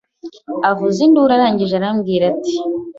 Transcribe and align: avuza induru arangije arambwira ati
avuza 0.69 0.99
induru 1.07 1.31
arangije 1.35 1.73
arambwira 1.77 2.23
ati 2.33 2.53